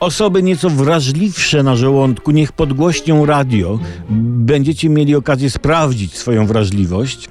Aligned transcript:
Osoby 0.00 0.42
nieco 0.42 0.70
wrażliwsze 0.70 1.62
na 1.62 1.76
żołądku 1.76 2.30
niech 2.30 2.52
podgłośnią 2.52 3.26
radio. 3.26 3.78
Będziecie 4.10 4.88
mieli 4.88 5.14
okazję 5.14 5.50
sprawdzić 5.50 6.16
swoją 6.16 6.46
wrażliwość. 6.46 7.28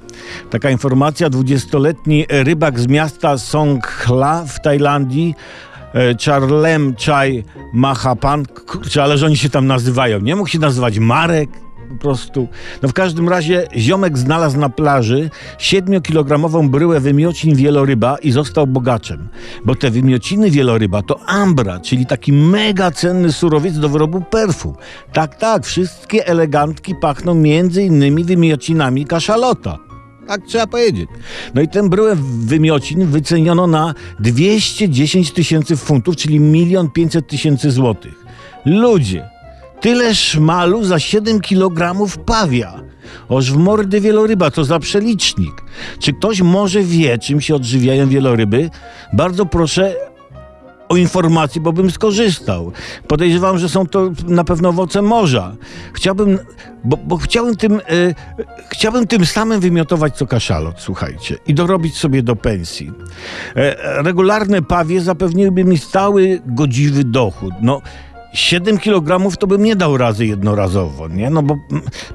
Taka 0.50 0.70
informacja, 0.70 1.30
20-letni 1.30 2.26
rybak 2.30 2.80
z 2.80 2.88
miasta 2.88 3.38
Songkhla 3.38 4.46
w 4.48 4.62
Tajlandii 4.62 5.36
e, 5.94 6.16
Charlem 6.26 6.96
Chai 7.06 7.44
Mahapan, 7.74 8.46
kurczę, 8.46 9.04
ale 9.04 9.18
że 9.18 9.26
oni 9.26 9.38
się 9.38 9.50
tam 9.50 9.68
nazywają, 9.68 10.20
nie 10.20 10.36
mógł 10.36 10.50
się 10.50 10.60
nazywać 10.60 11.00
Marek, 11.00 11.50
po 11.90 11.96
prostu. 11.96 12.48
No 12.82 12.90
w 12.90 12.94
każdym 12.94 13.30
razie 13.30 13.68
ziomek 13.78 14.18
znalazł 14.18 14.60
na 14.60 14.70
plaży 14.70 15.30
7-kilogramową 15.58 16.70
bryłę 16.70 17.00
wymiocin 17.00 17.56
wieloryba 17.56 18.18
i 18.18 18.32
został 18.32 18.68
bogaczem. 18.68 19.30
Bo 19.66 19.76
te 19.76 19.92
wymiociny 19.92 20.52
wieloryba 20.52 21.02
to 21.02 21.20
ambra, 21.26 21.80
czyli 21.80 22.06
taki 22.06 22.34
mega 22.34 22.92
cenny 22.92 23.32
surowiec 23.32 23.80
do 23.80 23.90
wyrobu 23.90 24.22
perfum. 24.22 24.74
Tak, 25.14 25.36
tak, 25.36 25.66
wszystkie 25.66 26.28
elegantki 26.28 26.96
pachną 26.96 27.36
między 27.36 27.84
innymi 27.84 28.24
wymiocinami 28.24 29.06
kaszalota. 29.06 29.78
Tak 30.28 30.42
trzeba 30.48 30.68
powiedzieć. 30.68 31.10
No 31.54 31.62
i 31.62 31.68
tę 31.68 31.90
bryłę 31.90 32.16
wymiocin 32.46 33.06
wyceniono 33.06 33.68
na 33.68 33.94
210 34.20 35.32
tysięcy 35.32 35.78
funtów, 35.78 36.16
czyli 36.16 36.40
milion 36.40 36.90
500 36.92 37.28
tysięcy 37.28 37.72
złotych. 37.72 38.26
Ludzie, 38.66 39.30
tyle 39.82 40.16
szmalu 40.16 40.84
za 40.84 41.00
7 41.00 41.42
kilogramów 41.42 42.18
pawia. 42.18 42.82
Oż 43.30 43.52
w 43.52 43.58
mordy 43.58 44.02
wieloryba, 44.02 44.52
to 44.52 44.64
za 44.64 44.80
przelicznik. 44.80 45.64
Czy 46.00 46.14
ktoś 46.14 46.42
może 46.42 46.82
wie, 46.82 47.18
czym 47.18 47.42
się 47.42 47.56
odżywiają 47.56 48.10
wieloryby? 48.10 48.70
Bardzo 49.14 49.46
proszę 49.46 49.96
o 50.90 50.96
informację, 50.96 51.62
bo 51.62 51.74
bym 51.74 51.92
skorzystał. 51.92 52.72
Podejrzewam, 53.08 53.58
że 53.58 53.70
są 53.70 53.88
to 53.88 54.12
na 54.28 54.44
pewno 54.44 54.70
owoce 54.70 55.02
morza. 55.02 55.56
Chciałbym, 55.94 56.40
bo, 56.84 56.98
bo 56.98 57.18
chciałbym 57.18 57.56
tym, 57.56 57.74
e, 57.74 57.80
chciałbym 58.70 59.08
tym 59.08 59.26
samym 59.26 59.60
wymiotować 59.60 60.16
co 60.18 60.28
kaszalot, 60.28 60.76
słuchajcie, 60.78 61.38
i 61.48 61.54
dorobić 61.54 61.98
sobie 61.98 62.24
do 62.24 62.36
pensji. 62.36 62.92
E, 63.56 64.04
regularne 64.04 64.62
pawie 64.62 65.02
zapewniłyby 65.02 65.64
mi 65.64 65.78
stały, 65.78 66.42
godziwy 66.46 67.04
dochód. 67.04 67.54
No, 67.62 67.82
7 68.34 68.78
kg 68.78 69.38
to 69.38 69.48
bym 69.48 69.64
nie 69.64 69.76
dał 69.76 69.98
razy 69.98 70.26
jednorazowo, 70.26 71.08
nie? 71.08 71.30
No 71.30 71.44
bo 71.44 71.58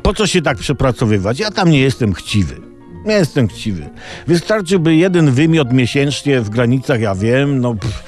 po 0.02 0.14
co 0.14 0.26
się 0.26 0.42
tak 0.42 0.58
przepracowywać? 0.58 1.38
Ja 1.38 1.50
tam 1.50 1.70
nie 1.70 1.80
jestem 1.80 2.12
chciwy. 2.12 2.74
Nie 3.04 3.14
jestem 3.14 3.48
chciwy. 3.48 3.90
Wystarczyłby 4.26 4.96
jeden 4.96 5.30
wymiot 5.30 5.72
miesięcznie 5.72 6.40
w 6.40 6.50
granicach, 6.50 7.00
ja 7.00 7.14
wiem, 7.14 7.60
no 7.60 7.74
pff, 7.74 8.04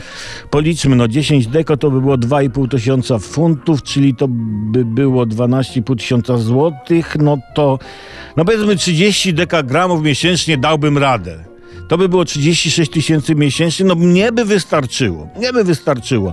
policzmy, 0.51 0.97
no 0.97 1.09
10 1.09 1.47
deko 1.47 1.77
to 1.77 1.91
by 1.91 2.01
było 2.01 2.19
2,5 2.19 2.69
tysiąca 2.71 3.19
funtów, 3.19 3.83
czyli 3.83 4.15
to 4.15 4.27
by 4.29 4.85
było 4.85 5.27
12,5 5.27 5.97
tysiąca 5.97 6.39
złotych, 6.39 7.17
no 7.21 7.39
to, 7.55 7.79
no 8.37 8.45
powiedzmy 8.45 8.77
30 8.77 9.35
dekagramów 9.35 10.03
miesięcznie 10.03 10.59
dałbym 10.59 10.99
radę. 10.99 11.56
To 11.89 11.99
by 11.99 12.09
było 12.09 12.25
36 12.25 12.91
tysięcy 12.91 13.35
miesięcznie, 13.35 13.87
no 13.87 13.95
mnie 13.95 14.33
by 14.33 14.45
wystarczyło, 14.45 15.29
mnie 15.39 15.53
by 15.53 15.65
wystarczyło. 15.65 16.33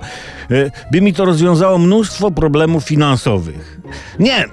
E, 0.51 0.71
By 0.91 1.01
mi 1.01 1.13
to 1.13 1.25
rozwiązało 1.25 1.77
mnóstwo 1.77 2.31
problemów 2.31 2.83
finansowych. 2.83 3.79
Nie, 4.19 4.45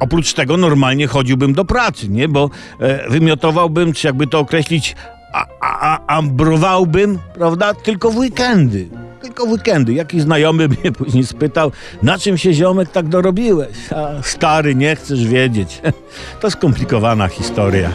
Oprócz 0.00 0.32
tego 0.32 0.56
normalnie 0.56 1.06
chodziłbym 1.06 1.52
do 1.52 1.64
pracy, 1.64 2.08
nie? 2.08 2.28
Bo 2.28 2.50
e, 2.80 3.10
wymiotowałbym, 3.10 3.92
czy 3.92 4.06
jakby 4.06 4.26
to 4.26 4.38
określić, 4.38 4.96
a, 5.32 5.46
a, 5.60 5.96
a, 5.96 6.16
ambrowałbym, 6.16 7.18
prawda? 7.34 7.74
Tylko 7.74 8.10
w 8.10 8.16
weekendy. 8.16 8.88
Tylko 9.22 9.46
w 9.46 9.50
weekendy. 9.50 9.92
Jakiś 9.92 10.22
znajomy 10.22 10.68
mnie 10.82 10.92
później 10.92 11.26
spytał, 11.26 11.72
na 12.02 12.18
czym 12.18 12.38
się 12.38 12.52
ziomek 12.54 12.90
tak 12.90 13.08
dorobiłeś? 13.08 13.92
A, 13.92 14.22
stary, 14.22 14.74
nie 14.74 14.96
chcesz 14.96 15.24
wiedzieć. 15.26 15.82
To 16.40 16.50
skomplikowana 16.50 17.28
historia. 17.28 17.90